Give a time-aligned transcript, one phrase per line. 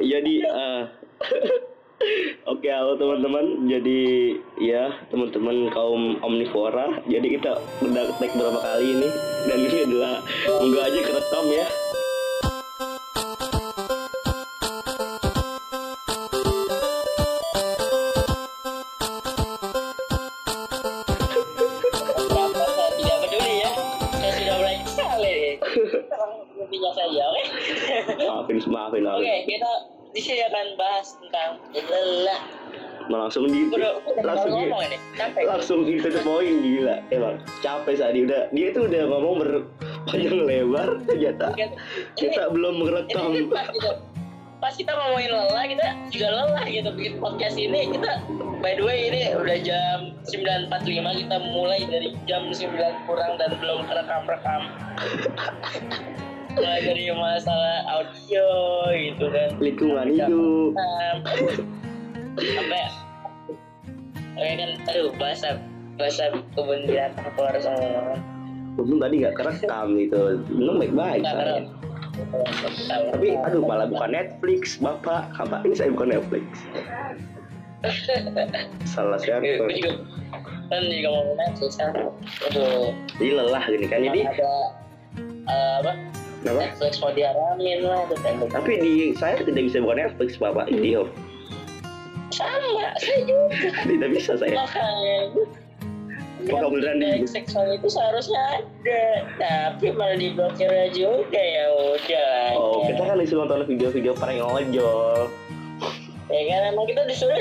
[0.00, 0.82] jadi eh,
[2.52, 3.64] Oke, halo teman-teman.
[3.64, 7.00] Jadi ya teman-teman kaum omnivora.
[7.08, 9.08] Jadi kita udah tag berapa kali ini
[9.48, 10.14] dan ini adalah
[10.60, 11.66] enggak aja kerekam ya.
[30.24, 32.42] Sini akan bahas tentang lelah.
[33.04, 35.44] Langsung Udah, udah langsung ini, capek.
[35.44, 37.04] langsung into the point gila.
[37.12, 41.52] Emang capek saat dia udah dia tuh udah ngomong berpanjang lebar ternyata
[42.16, 43.52] kita belum merekam.
[43.52, 44.00] pas kita,
[44.56, 47.92] pas kita ngomongin lelah, kita juga lelah gitu bikin podcast ini.
[47.92, 48.24] Kita
[48.64, 52.72] by the way ini udah jam 9.45 kita mulai dari jam 9
[53.04, 54.62] kurang dan belum kerekam-rekam.
[56.54, 58.48] Mulai dari masalah audio
[58.94, 59.50] gitu kan.
[59.58, 60.70] Lingkungan hidup.
[62.34, 62.82] sampai
[64.34, 65.62] Oke kan, aduh bahasa
[65.94, 68.18] bahasa kebun binatang keluar semua.
[68.74, 70.42] Untung tadi gak kerekam gitu.
[70.50, 71.22] Untung baik-baik.
[72.90, 75.30] Tapi aduh malah bukan Netflix, Bapak.
[75.38, 76.46] Apa ini saya bukan Netflix?
[78.88, 79.46] Salah siapa?
[80.72, 81.94] kan juga mau Netflix kan.
[82.50, 82.90] Aduh.
[83.22, 84.00] Jadi lelah gini kan.
[84.02, 84.52] Jadi ada
[85.46, 85.92] eh, apa?
[86.46, 86.60] Apa?
[86.62, 88.04] Netflix mau diaramin lah.
[88.50, 90.68] Tapi di saya tidak bisa buka Netflix, Bapak.
[90.68, 91.08] Idiot.
[92.30, 93.46] sama saya juga
[93.84, 94.58] Tidak bisa saya.
[94.58, 95.18] makanya
[96.44, 99.04] Apakah beneran di- seksual itu seharusnya ada
[99.38, 102.90] tapi malah diblokir juga ya udah Oh, ya.
[102.90, 105.30] kita kan disuruh nonton video-video prank ojol.
[106.26, 107.38] ya kan emang kita disuruh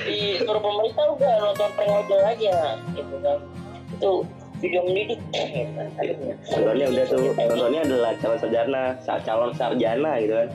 [0.00, 2.56] disuruh pemerintah udah nonton prank ojol aja
[2.94, 3.38] gitu kan
[3.90, 4.12] itu
[4.58, 5.20] video mendidik.
[6.54, 10.48] Nontonnya udah tuh, nontonnya adalah calon sarjana, sa- calon sarjana gitu kan.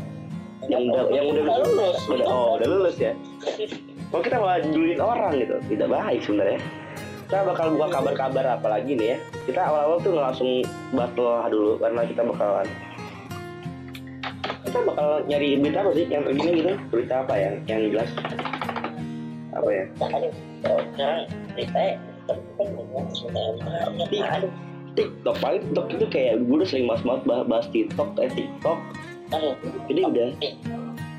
[0.72, 1.98] Yang udah, yang udah, lulus.
[2.08, 3.12] udah, oh, udah lulus ya.
[4.12, 6.59] Kalau kita malah julin orang gitu, tidak baik sebenarnya.
[7.28, 9.18] Kita bakal buka kabar-kabar apalagi nih ya.
[9.50, 10.63] Kita awal-awal tuh langsung
[10.96, 12.68] lelah dulu karena kita bakalan
[14.74, 18.09] kita bakal nyari berita apa sih yang terkini gitu berita apa ya yang jelas
[19.53, 21.22] apa ya sekarang
[21.53, 22.12] ceritanya Tapi
[24.94, 28.78] TikTok paling TikTok itu kayak gue udah sering bahas banget bahas, TikTok eh TikTok.
[29.89, 30.28] Jadi udah.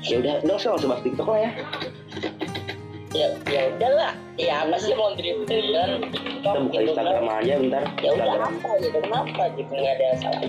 [0.05, 1.51] Ya udah udah usah langsung bahas TikTok lah ya.
[3.15, 4.13] Ya ya udahlah.
[4.35, 5.89] Ya apa sih mau drifting kan?
[6.11, 7.83] Kita buka Instagram aja bentar.
[8.03, 8.97] Ya udah apa gitu?
[8.99, 9.71] Kenapa gitu?
[9.71, 10.41] Nggak ada salah.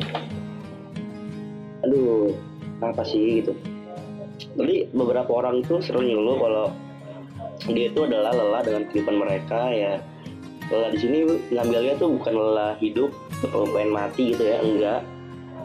[1.87, 2.35] Aduh
[2.83, 3.53] apa sih gitu?
[4.57, 6.67] Jadi beberapa orang tuh sering ngeluh kalau
[7.73, 9.97] dia itu adalah lelah dengan kehidupan mereka ya
[10.67, 11.19] lelah di sini
[11.55, 13.11] ngambilnya tuh bukan lelah hidup
[13.45, 15.01] kalau pengen mati gitu ya enggak.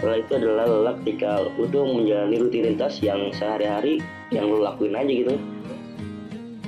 [0.01, 4.01] Lelah itu adalah lelah ketika lu tuh menjalani rutinitas yang sehari-hari
[4.33, 5.33] yang lu lakuin aja gitu.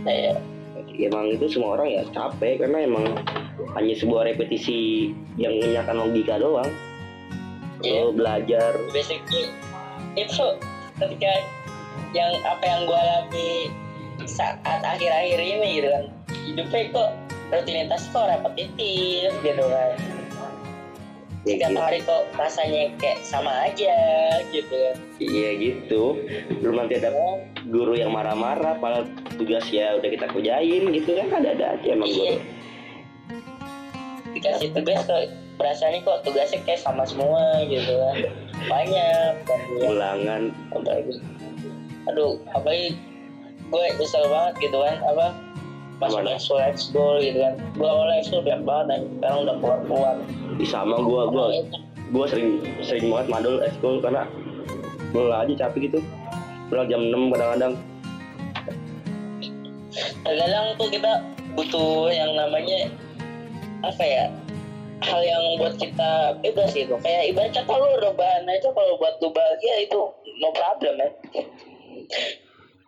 [0.05, 0.37] Ya
[0.93, 3.05] emang itu semua orang ya capek karena emang
[3.73, 6.69] hanya sebuah repetisi yang menyakan logika doang.
[7.83, 8.07] Iya.
[8.07, 9.51] lo belajar basically
[10.15, 10.45] itu
[10.95, 11.33] ketika
[12.15, 13.51] yang apa yang gue alami
[14.23, 16.05] saat akhir-akhir ini gitu kan.
[16.47, 17.09] Hidupnya kok
[17.51, 19.91] rutinitas kok repetitif gitu kan.
[21.43, 21.83] Ya, setiap gitu.
[21.83, 23.95] hari kok rasanya kayak sama aja
[24.55, 24.95] gitu.
[25.19, 26.03] Iya gitu.
[26.63, 27.11] Belum nanti ada
[27.67, 29.03] guru yang marah-marah padahal
[29.35, 32.39] tugas ya udah kita kerjain gitu kan ada-ada aja emang Iya.
[32.39, 32.61] guru
[34.33, 35.29] dikasih tugas kok
[35.61, 38.15] rasanya kok tugasnya kayak sama semua gitu kan.
[38.71, 39.33] Banyak.
[39.83, 40.41] Ulangan.
[40.71, 41.19] Apalagi
[42.03, 42.99] aduh apalagi
[43.71, 45.27] gue kesel banget gitu kan apa
[46.03, 46.35] masuk Gimana?
[46.35, 47.53] ekskul ekskul gitu kan.
[47.79, 50.15] Gue awalnya ekskul banyak banget dan sekarang udah keluar keluar
[50.61, 51.45] Ih, sama gua gua
[52.13, 54.27] gua sering sering banget madul eskul karena
[55.15, 55.99] lelah aja capek gitu.
[56.69, 57.73] Pulang jam 6 kadang-kadang.
[60.25, 61.11] Kadang tuh kita
[61.53, 62.89] butuh yang namanya
[63.85, 64.25] apa ya
[65.03, 66.95] hal yang buat kita bebas gitu.
[67.01, 70.01] Kayak ibarat kata lu rebahan aja kalau buat lu bahagia itu
[70.41, 71.09] no problem ya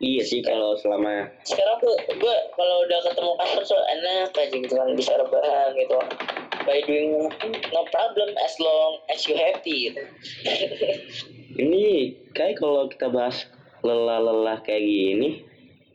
[0.04, 4.74] iya sih kalau selama sekarang tuh gue kalau udah ketemu kantor so enak aja gitu
[4.76, 5.98] kan bisa rebahan gitu.
[6.66, 7.30] By doing
[7.70, 10.02] no problem as long as you happy gitu
[11.62, 13.46] ini kayak kalau kita bahas
[13.86, 15.46] lelah-lelah kayak gini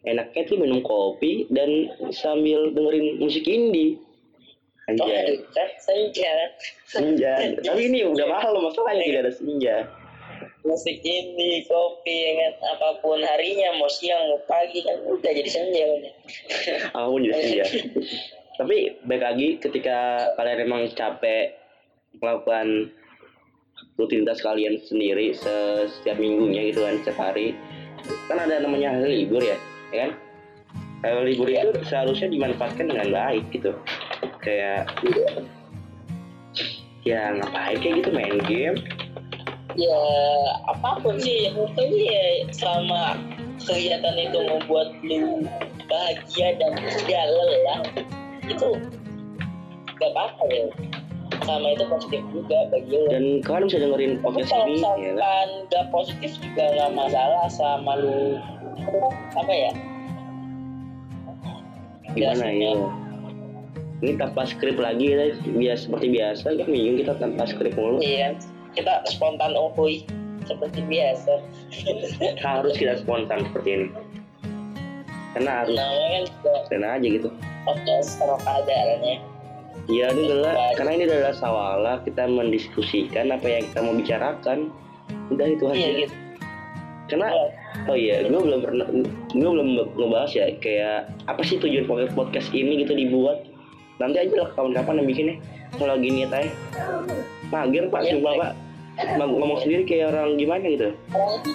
[0.07, 4.01] enaknya tuh minum kopi dan sambil dengerin musik indie.
[4.89, 5.37] Oh Anjay.
[5.37, 6.33] aduh kan senja.
[6.89, 7.35] Senja.
[7.63, 9.77] Tapi ini udah mahal masalahnya tidak ada senja
[10.67, 15.51] musik ini kopi ya kan apa pun harinya mau siang mau pagi kan udah jadi
[15.51, 16.03] senja kan
[16.95, 17.65] apa pun jadi senja
[18.61, 18.77] tapi
[19.09, 21.57] baik lagi ketika kalian emang capek
[22.21, 22.93] melakukan
[23.97, 27.57] rutinitas kalian sendiri se- setiap minggunya gitu kan setiap hari
[28.29, 29.57] kan ada namanya hari libur ya
[29.91, 30.13] ya kan?
[31.01, 33.73] Hari libur itu seharusnya dimanfaatkan dengan baik gitu.
[34.45, 34.93] Kayak
[37.01, 38.77] ya ngapain kayak gitu main game
[39.79, 40.03] ya
[40.67, 43.19] apa pun sih yang penting ya selama
[43.61, 45.45] kegiatan itu membuat lu
[45.87, 47.81] bahagia dan tidak lelah
[48.47, 48.69] itu
[50.01, 50.67] gak apa-apa ya.
[51.45, 53.09] Sama itu positif juga bagi lu.
[53.13, 55.49] Dan kalian bisa dengerin podcast ini ya kan?
[55.69, 58.41] gak positif juga gak masalah sama lu.
[59.37, 59.71] Apa ya?
[62.17, 62.73] Gimana ya?
[64.01, 66.67] Ini tanpa skrip lagi ya biasa seperti biasa kan?
[66.73, 68.01] Minggu kita tanpa skrip mulu.
[68.01, 68.33] Iya
[68.77, 70.07] kita spontan uhuy
[70.47, 71.33] seperti biasa.
[72.45, 73.87] Harus kita spontan seperti ini.
[75.37, 75.77] Karena harus.
[75.79, 77.29] Namanya kan juga kena aja gitu.
[77.67, 79.21] Podcast rok kadarnya
[79.91, 84.59] ya ini adalah karena ini adalah sawala kita mendiskusikan apa yang kita mau bicarakan.
[85.35, 85.79] Udah itu aja.
[85.79, 86.15] Iya gitu.
[87.11, 87.29] Karena
[87.91, 88.87] oh iya gue belum pernah
[89.35, 89.69] gue belum
[89.99, 93.47] ngebahas ya kayak apa sih tujuan podcast podcast ini gitu dibuat.
[93.99, 95.37] Nanti aja lah kapan-kapan yang bikinnya
[95.81, 96.53] kalau gini aja.
[97.49, 98.53] Mager pak Iya, sumpah pak.
[99.17, 100.93] Ngom- ngomong sendiri kayak orang gimana gitu?
[101.11, 101.51] Orang itu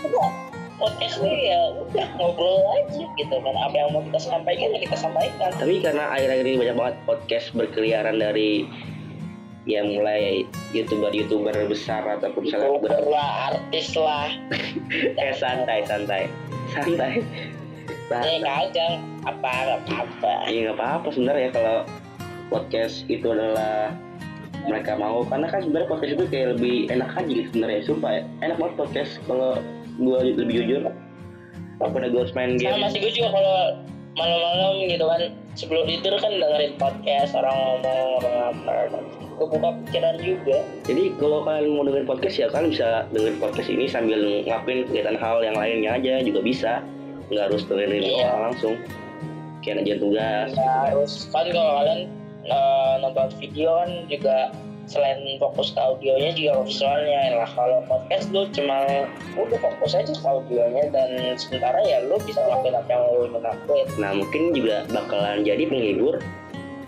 [0.75, 4.97] podcast ini ya udah ngobrol aja gitu kan apa yang mau kita sampaikan ya kita
[4.97, 5.49] sampaikan.
[5.55, 8.67] Tapi karena akhir-akhir ini banyak banget podcast berkeliaran dari
[9.65, 10.43] ya mulai
[10.75, 14.27] youtuber-youtuber besar ataupun youtuber selebgram lah artis lah.
[15.21, 16.27] Eh santai santai.
[16.73, 17.21] Santai.
[17.21, 18.93] Ya Bah- kagak
[19.25, 19.49] apa
[19.81, 21.77] apa apa Iya nggak apa-apa sebenarnya kalau
[22.53, 23.89] podcast itu adalah
[24.67, 25.23] mereka mau.
[25.25, 28.23] Karena kan sebenarnya podcast itu kayak lebih enak aja gitu sebenarnya sumpah ya.
[28.41, 29.51] Enak banget podcast kalau
[29.95, 30.81] gue lebih jujur.
[31.75, 33.57] Daripada gue harus main sama game masih gue juga kalau
[34.15, 35.21] malam-malam gitu kan
[35.59, 38.55] sebelum tidur kan dengerin podcast orang ngomong orang
[39.35, 40.57] apa buka pikiran juga.
[40.87, 45.19] Jadi kalau kalian mau dengerin podcast ya kalian bisa dengerin podcast ini sambil ngelakuin kegiatan
[45.19, 46.73] hal yang lainnya aja juga bisa.
[47.27, 48.23] Nggak harus dengerin Iya.
[48.31, 48.75] orang langsung.
[49.59, 50.49] Kayak aja tugas.
[50.55, 51.99] Ya harus kan kalau kalian
[52.45, 54.53] eh, nonton video kan juga
[54.85, 60.25] selain fokus ke audionya juga visualnya lah kalau podcast lu cuma udah fokus aja ke
[60.25, 61.09] audionya dan
[61.41, 63.87] sementara ya lu bisa ngelakuin apa yang lu ingin lakuin.
[63.97, 66.21] Nah mungkin juga bakalan jadi penghibur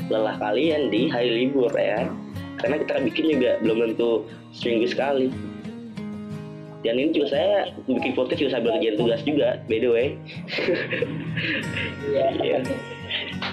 [0.08, 2.08] lelah kalian di hari libur ya
[2.62, 5.28] karena kita bikin juga belum tentu seminggu sekali.
[6.86, 10.08] Dan ini juga saya bikin podcast juga sambil kerjaan tugas juga by the way.
[12.14, 12.62] Ya Iya.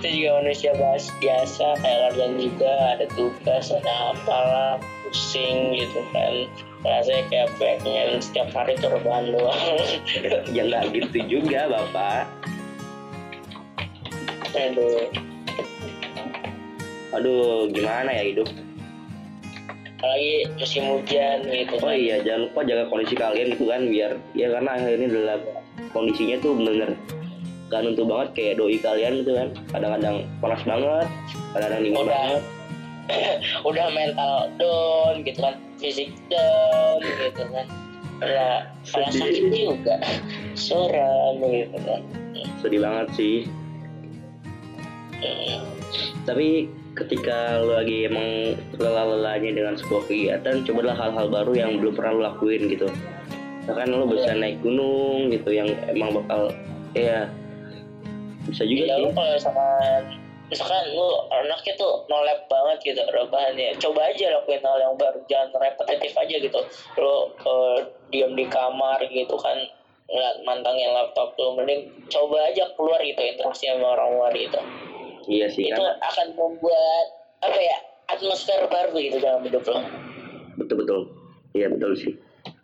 [0.04, 4.76] itu juga manusia bahas biasa kayak kalian juga ada tugas ada apalah
[5.08, 6.44] pusing gitu kan.
[6.84, 9.80] Rasanya kayak pengen setiap hari tuh rebahan doang
[10.52, 12.28] ya nggak gitu juga bapak.
[14.52, 15.08] Aduh.
[17.16, 18.48] Aduh gimana ya hidup?
[20.04, 21.96] Apalagi musim hujan gitu oh kan.
[21.96, 25.40] iya jangan lupa jaga kondisi kalian gitu kan biar ya karena akhir ini adalah
[25.96, 26.92] kondisinya tuh bener
[27.72, 29.48] gak nentu banget kayak doi kalian gitu kan.
[29.72, 31.08] Kadang-kadang panas banget
[31.52, 32.12] kadang-kadang dingin Udah.
[32.12, 32.42] banget.
[33.68, 37.66] Udah mental down gitu kan fisik down gitu kan.
[38.22, 38.54] Udah
[38.86, 39.12] Sedih.
[39.12, 39.96] sakit juga.
[40.56, 42.00] Suram gitu kan.
[42.60, 43.38] Sedih banget sih.
[45.24, 45.64] Hmm.
[46.28, 52.12] tapi ketika lo lagi emang lelah-lelahnya dengan sebuah kegiatan cobalah hal-hal baru yang belum pernah
[52.12, 52.92] lo lakuin gitu.
[53.64, 56.52] Misalkan lo bisa naik gunung gitu yang emang bakal
[56.92, 57.26] ya
[58.48, 59.10] bisa juga ya sih.
[59.12, 60.02] kalau misalkan
[60.52, 63.74] misalkan lu anaknya tuh nolep banget gitu rebahannya.
[63.80, 66.60] Coba aja lakuin hal yang baru jangan repetitif aja gitu.
[67.00, 67.78] Lu eh,
[68.12, 69.56] diam di kamar gitu kan
[70.04, 74.60] ngeliat mantangin laptop lu mending coba aja keluar gitu interaksi sama orang luar gitu.
[75.24, 77.06] Iya sih itu kan akan membuat
[77.40, 77.76] apa ya
[78.12, 79.80] atmosfer baru gitu dalam hidup lo
[80.60, 81.00] betul betul.
[81.56, 82.12] Iya betul sih.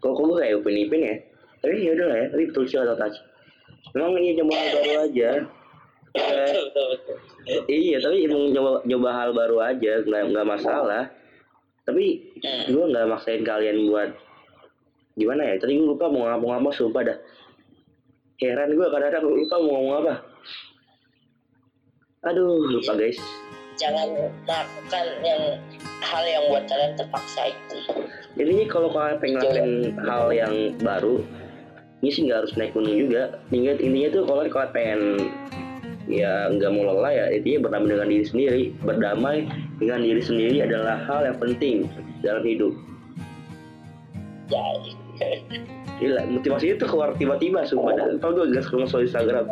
[0.05, 1.17] Kok gue kayak upin ipin ya?
[1.65, 3.17] Tapi ya udah lah ya tapi betul sih atau touch
[3.95, 5.31] memang ini hal baru aja
[6.11, 7.17] betul betul betul
[7.71, 11.05] iya tapi emang coba coba hal baru aja nggak nggak masalah.
[11.89, 12.23] Tapi
[12.71, 14.11] gue nggak maksain kalian buat
[15.19, 15.55] gimana ya?
[15.59, 17.19] Tadi gue lupa mau ngomong apa sumpah dah.
[18.39, 20.15] Heran gue kadang-kadang lupa mau ngomong apa.
[22.31, 23.19] Aduh lupa guys.
[23.81, 24.13] Jangan
[24.45, 25.43] melakukan yang
[26.05, 27.77] hal yang buat kalian terpaksa itu.
[28.37, 29.73] Intinya kalau kalian pengen ngelakuin
[30.05, 31.25] hal yang baru
[32.01, 33.41] ini sih nggak harus naik gunung juga.
[33.51, 35.01] Intinya intinya tuh kalau kalian pengen
[36.11, 37.25] ya nggak mau lelah ya.
[37.33, 39.37] Intinya berdamai dengan diri sendiri berdamai
[39.79, 41.77] dengan diri sendiri adalah hal yang penting
[42.21, 42.75] dalam hidup.
[44.51, 44.63] Ya
[46.01, 47.93] Gila, motivasi itu keluar tiba-tiba sumpah.
[47.93, 48.09] Dah.
[48.25, 49.45] Kalau gue gas ke soal Instagram?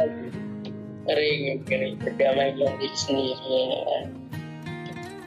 [1.04, 1.94] Sering sering.
[2.00, 3.62] Berdamai dengan diri sendiri.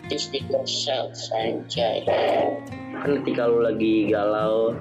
[0.09, 2.03] Just be yourself anjay.
[3.05, 4.75] Kan ketika lu lagi galau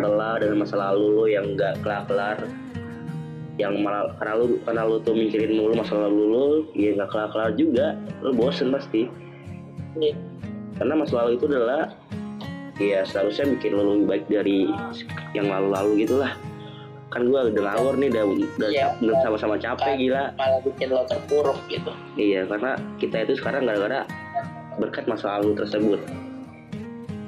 [0.00, 2.40] lelah dengan masa lalu lu yang nggak kelar-kelar
[3.60, 7.28] yang malah karena lu karena lu tuh mikirin mulu masa lalu lu ya nggak kelar
[7.32, 9.08] kelar juga lu bosen pasti.
[9.92, 10.16] Iya.
[10.80, 11.92] karena masa lalu itu adalah
[12.80, 14.72] ya seharusnya bikin lu lebih baik dari
[15.36, 16.32] yang lalu-lalu gitulah
[17.12, 18.70] kan gua udah ngawur nih udah udah,
[19.04, 20.32] udah sama-sama capek gila.
[20.32, 21.92] Malah bikin lo terpuruk gitu.
[22.16, 24.08] Iya karena kita itu sekarang gara-gara
[24.80, 26.00] berkat masa lalu tersebut.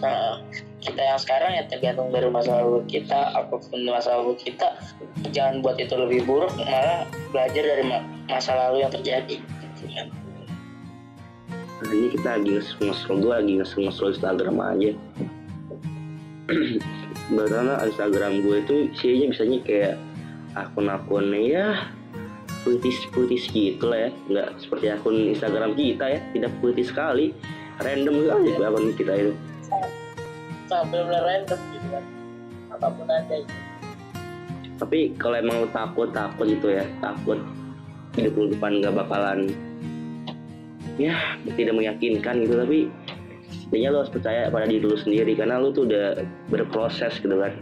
[0.00, 0.40] Nah
[0.84, 4.76] kita yang sekarang ya tergantung dari masa lalu kita apa pun masa lalu kita
[5.32, 9.40] jangan buat itu lebih buruk malah belajar dari ma- masa lalu yang terjadi.
[9.40, 10.12] Gitu
[11.92, 14.90] ini kita lagi nge-scroll gue lagi nge-scroll Instagram aja.
[17.36, 19.94] Bagaimana Instagram gue itu isinya bisanya kayak
[20.54, 21.88] akun-akun ya
[22.64, 24.10] puitis-puitis gitu lah ya.
[24.28, 27.32] Nggak seperti akun Instagram kita ya tidak puitis sekali.
[27.80, 29.32] Random sekali akun kita itu
[30.68, 32.04] benar-benar random gitu kan.
[32.74, 33.62] Apa pun ada gitu.
[34.74, 37.38] tapi kalau emang lu takut takut gitu ya takut
[38.18, 39.54] hidup lu depan gak bakalan
[40.98, 41.14] ya
[41.58, 42.54] tidak meyakinkan gitu.
[42.58, 42.78] Tapi
[43.70, 47.52] intinya lu harus percaya pada diri lu sendiri karena lu tuh udah berproses gitu kan.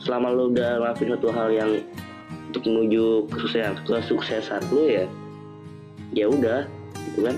[0.00, 1.70] Selama lu udah ngelakuin satu hal yang
[2.52, 5.04] untuk menuju kesuksesan kesuksesan lu ya
[6.12, 6.68] ya udah
[7.12, 7.36] gitu kan.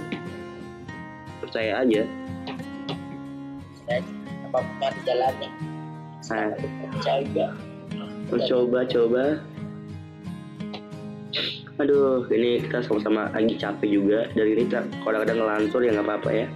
[1.43, 2.03] Percaya aja.
[3.89, 4.03] Dan
[4.49, 5.49] apa pun yang dijalani
[6.29, 6.49] nah
[6.89, 7.47] percaya
[8.29, 9.25] lu coba coba
[11.79, 14.27] aduh ini kita sama-sama lagi capek juga.
[14.35, 16.47] Dari ini kita kadang-kadang ngelantur ya nggak apa-apa ya.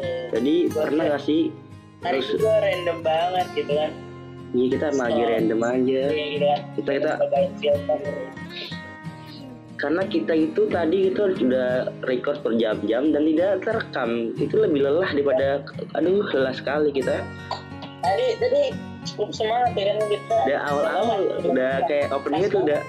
[0.00, 1.50] Eh, jadi pernah gak sih?
[2.00, 3.92] Hari terus juga random banget gitu kan.
[4.50, 6.02] Iya kita emang lagi random aja.
[6.06, 6.60] Iya, gitu kan.
[6.78, 8.00] Kita kita filter
[9.80, 14.36] karena kita itu tadi itu sudah record per jam-jam dan tidak terekam.
[14.36, 15.64] Itu lebih lelah daripada
[15.96, 17.24] aduh lelah sekali kita.
[18.04, 18.62] Tadi tadi
[19.08, 20.36] cukup semangat ya kan kita.
[20.44, 22.80] Udah awal-awal udah kayak openingnya tuh udah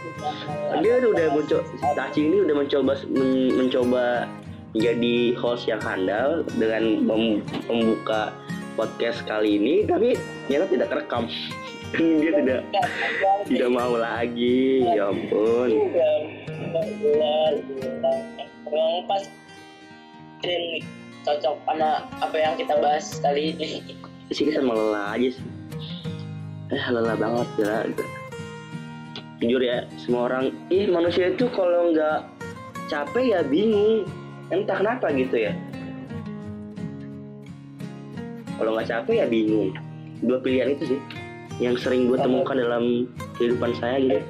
[0.83, 1.63] dia udah mencoba
[1.95, 4.03] Taci ini udah mencoba men- mencoba
[4.75, 8.36] menjadi host yang handal dengan mem- membuka
[8.75, 11.24] podcast kali ini tapi ternyata tidak terekam.
[11.91, 12.62] Dia tidak
[13.51, 14.79] tidak mau lagi.
[14.95, 15.91] Ya ampun
[16.80, 19.24] bulan memang pas
[20.42, 20.82] ini
[21.22, 23.84] cocok sama apa yang kita bahas kali ini.
[24.32, 25.46] Sih kita emang lelah aja sih.
[26.72, 27.75] Eh lelah banget ya
[29.42, 32.25] jujur ya semua orang ih manusia itu kalau nggak
[32.88, 34.08] capek ya bingung.
[34.51, 35.54] Entah kenapa gitu ya.
[38.56, 39.75] Kalau nggak capek ya bingung.
[40.22, 41.00] Dua pilihan itu sih
[41.62, 43.06] yang sering gue temukan dalam
[43.38, 44.22] kehidupan saya gitu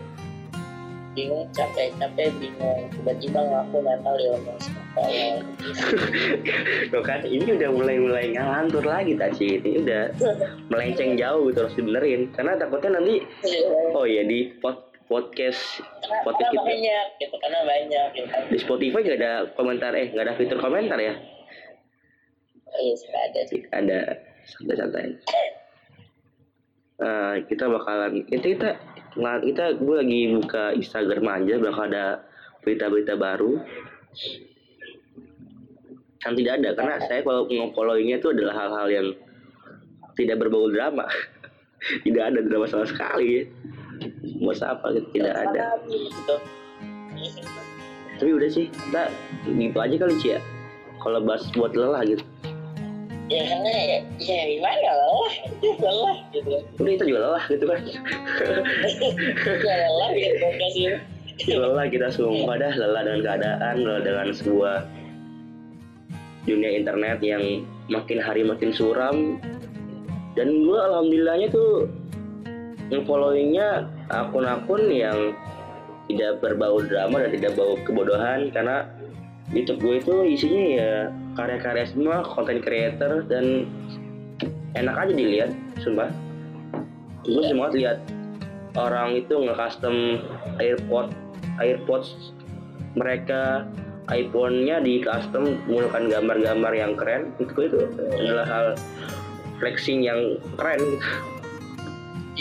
[1.12, 2.88] bingung capek capek bingung.
[2.92, 5.08] Tiba-tiba ngaku mental ya ngomong sekolah
[6.92, 10.12] Tuh kan ini udah mulai mulai ngantur lagi Taci ini udah
[10.72, 12.22] melenceng jauh gitu harus dibenerin.
[12.36, 13.24] Karena takutnya nanti
[13.96, 15.84] oh ya di pod- podcast
[16.24, 16.72] podcast karena kita.
[16.72, 18.32] banyak gitu karena banyak gitu.
[18.48, 21.14] Di Spotify gak ada komentar eh gak ada fitur komentar ya?
[22.72, 23.40] Iya sudah ada.
[23.52, 24.00] Sih ada
[24.48, 25.20] santai-santai.
[27.02, 28.78] Nah, kita bakalan itu kita
[29.18, 32.06] nah, kita gue lagi buka Instagram aja bakal ada
[32.64, 33.60] berita-berita baru.
[36.22, 39.08] Yang tidak ada karena saya kalau nge-followingnya itu adalah hal-hal yang
[40.14, 41.08] tidak berbau drama.
[42.06, 43.42] Tidak ada drama sama sekali.
[44.38, 45.82] Mau apa tidak ada.
[48.22, 49.10] Tapi udah sih kita
[49.50, 50.38] gitu aja kali Cia
[51.02, 52.22] kalau bahas buat lelah gitu
[53.32, 54.90] ya karena ya, ya gimana?
[54.92, 55.34] Lelah.
[55.64, 56.50] Itu lelah gitu.
[56.76, 57.80] Udah kita juga lelah gitu kan.
[59.64, 60.86] Ya lelah gitu kasih
[61.50, 64.86] lelah kita sumpah dah lelah dengan keadaan lelah dengan sebuah
[66.46, 69.40] dunia internet yang makin hari makin suram.
[70.38, 71.92] Dan gue alhamdulillahnya tuh
[72.92, 75.36] nge-followingnya akun-akun yang
[76.08, 78.52] tidak berbau drama dan tidak bau kebodohan.
[78.52, 78.88] Karena
[79.52, 80.94] YouTube gue itu isinya ya
[81.36, 83.68] karya-karya semua konten creator dan
[84.76, 85.52] enak aja dilihat
[85.84, 86.12] sumpah.
[87.28, 88.02] Gue semua lihat
[88.76, 90.26] orang itu nge-custom
[90.58, 91.14] AirPod
[91.60, 92.34] AirPods
[92.98, 93.68] mereka
[94.12, 97.32] iPhone-nya di custom menggunakan gambar-gambar yang keren.
[97.40, 97.78] Itu itu
[98.18, 98.68] adalah hal
[99.62, 100.82] flexing yang keren.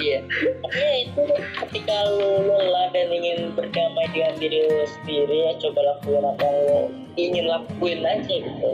[0.00, 0.24] Iya.
[0.64, 1.22] Makanya itu
[1.60, 6.62] ketika lu lelah dan ingin berdamai dengan diri lu sendiri ya coba lakuin apa yang
[6.64, 6.80] lu
[7.28, 8.70] ingin lakuin aja gitu.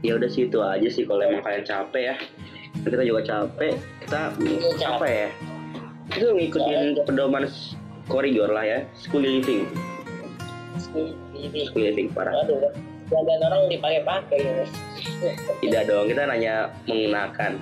[0.00, 2.16] ya udah sih itu aja sih kalau emang kalian capek ya.
[2.80, 3.74] Kita juga capek
[4.06, 5.28] kita Iya, apa ya?
[6.16, 7.44] Itu ngikutin pedoman
[8.08, 9.68] koridor lah ya school living.
[10.80, 11.14] School
[11.76, 12.08] living.
[12.10, 12.32] Parah.
[12.42, 12.72] Aduh,
[13.10, 14.64] jalan orang dipakai-pakai gitu.
[15.66, 17.58] tidak dong kita nanya menggunakan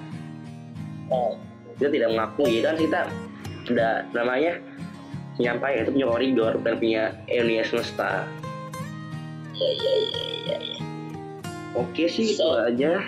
[1.09, 1.33] Nah,
[1.81, 3.01] kita tidak mengakui kan kita
[3.73, 4.61] ada namanya
[5.41, 8.29] penyampaian itu punya koridor bukan punya Indonesia semesta
[9.59, 10.79] ya ya ya ya, ya.
[11.75, 13.03] oke sih itu So- aja.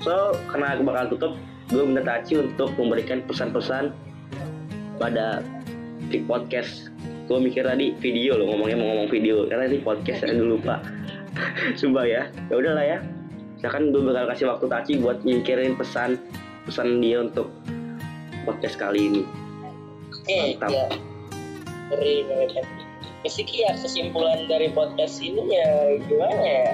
[0.00, 1.32] So karena aku bakal tutup
[1.70, 3.92] gue minta Taci untuk memberikan pesan-pesan
[4.96, 5.44] pada
[6.08, 6.88] di podcast.
[7.30, 9.46] Gue mikir tadi video loh ngomongnya mau ngomong video.
[9.46, 10.82] Karena ini podcast saya dulu lupa.
[11.78, 12.26] Sumpah ya.
[12.50, 12.98] Ya udahlah ya.
[13.54, 16.18] Misalkan gue bakal kasih waktu Taci buat mikirin pesan
[16.66, 17.52] pesan dia untuk
[18.42, 19.22] podcast kali ini.
[20.10, 20.90] Oke Mantap.
[21.94, 22.89] ya
[23.20, 26.72] Basically ya kesimpulan dari podcast ini ya gimana ya?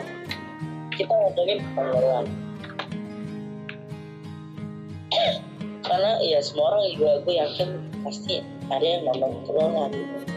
[0.94, 2.26] Kita ngomongin pengeluaran.
[5.86, 7.68] Karena ya semua orang juga gue yakin
[8.02, 9.90] pasti ada yang ngomong pengeluaran.
[9.92, 10.34] Gitu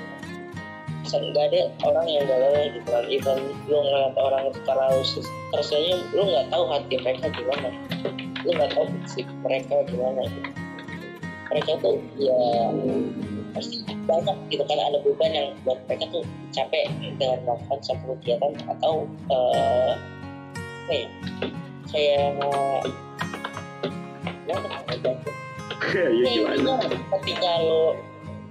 [1.10, 4.54] nggak ada orang yang gak lelah gitu kan even lu ngeliat orang
[5.02, 5.26] khusus.
[5.58, 7.70] Rasanya lu nggak tahu hati mereka gimana.
[8.46, 10.30] Lu nggak tahu fisik mereka gimana.
[10.30, 10.60] Gitu
[11.50, 12.38] mereka tuh ya
[14.10, 19.06] banyak gitu kan ada beban yang buat mereka tuh capek dengan melakukan satu kegiatan atau
[19.30, 19.94] eh
[20.90, 21.08] apa ya
[21.94, 22.30] kayak
[24.50, 24.58] ya ya
[25.90, 26.54] Ya,
[27.18, 27.98] ketika lo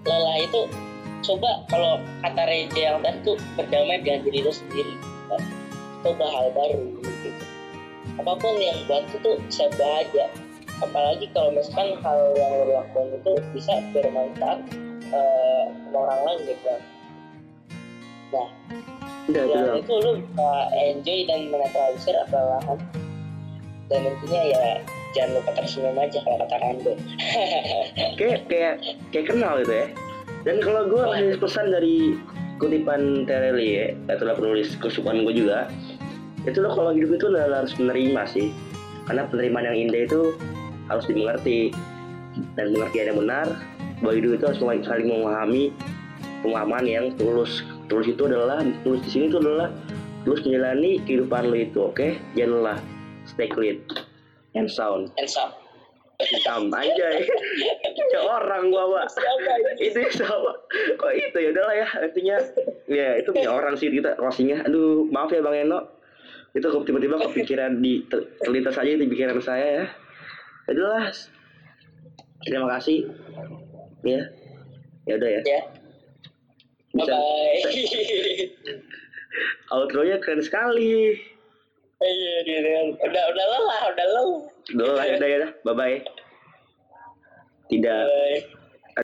[0.06, 0.66] lelah itu
[1.22, 4.94] coba kalau kata Reja yang tadi tuh berdamai dengan diri lo sendiri
[5.28, 5.42] Nah,
[6.02, 7.30] coba hal baru gitu.
[8.16, 10.26] Apa pun yang buat itu tuh bisa bahagia.
[10.80, 16.72] Apalagi kalau misalkan hal yang lo lakukan itu bisa bermanfaat sama orang lain gitu.
[18.28, 18.48] Nah
[19.28, 22.78] udah yang doang itu lo bisa enjoy dan menetralisir perlahan
[23.88, 24.64] dan intinya ya
[25.16, 26.92] jangan lupa tersenyum aja kalau kata Rando.
[28.18, 28.74] Kayak kayak
[29.12, 29.86] kayak kenal gitu ya.
[30.44, 31.96] Dan kalau gue kasih pesan dari
[32.60, 35.70] kutipan Tereli ya itulah penulis kesukaan gue juga
[36.46, 38.48] itu lo kalau hidup itu adalah harus menerima sih.
[39.08, 40.20] Karena penerimaan yang indah itu
[40.88, 41.72] harus dimengerti.
[42.54, 43.46] Dan pengertian yang benar
[44.00, 45.74] bahwa hidup itu harus saling memahami
[46.42, 47.66] pemahaman yang tulus.
[47.88, 49.72] Tulus itu adalah tulus di sini itu adalah
[50.22, 52.08] tulus menjalani kehidupan lo itu oke?
[52.36, 52.78] Jangan lelah.
[53.28, 53.84] Stay clean
[54.56, 55.12] and sound.
[55.20, 55.52] And some
[56.18, 57.06] hitam aja
[58.10, 59.22] ya orang gua pak.
[59.78, 60.50] Itu sama
[60.98, 61.38] kok itu?
[61.38, 62.36] Ya udahlah ya artinya
[62.90, 65.86] ya itu punya orang sih kita closingnya aduh maaf ya bang Eno.
[66.58, 69.86] Itu kok tiba-tiba kepikiran di ter- terlintas aja di pikiran saya ya.
[70.66, 71.06] Ya udahlah.
[72.42, 72.98] Terima kasih
[74.04, 74.22] ya.
[75.08, 75.40] Ya udah ya.
[75.42, 75.60] Ya.
[76.94, 77.14] Bye bisa.
[77.14, 78.46] Bye
[79.74, 81.20] outro-nya keren sekali.
[81.98, 84.42] Iya, iya, udah udah lelah udah lelah.
[84.70, 85.50] Udah lah ya udah ya udah.
[85.66, 85.98] Bye bye
[87.68, 88.02] tidak.
[88.08, 88.57] Bye.